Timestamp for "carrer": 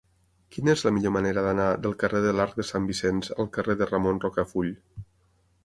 2.05-2.23, 3.59-3.79